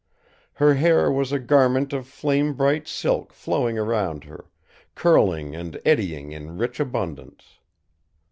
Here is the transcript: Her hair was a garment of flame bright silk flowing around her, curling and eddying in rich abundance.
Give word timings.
Her 0.53 0.73
hair 0.73 1.11
was 1.11 1.31
a 1.31 1.37
garment 1.37 1.93
of 1.93 2.07
flame 2.07 2.53
bright 2.55 2.87
silk 2.87 3.31
flowing 3.33 3.77
around 3.77 4.23
her, 4.23 4.49
curling 4.95 5.55
and 5.55 5.79
eddying 5.85 6.31
in 6.31 6.57
rich 6.57 6.79
abundance. 6.79 7.59